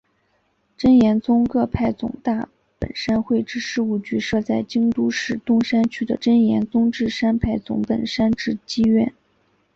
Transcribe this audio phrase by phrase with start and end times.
[0.75, 9.13] 真言宗各派总大本山会之事务局设在京都市东山区的真言宗智山派总本山智积院。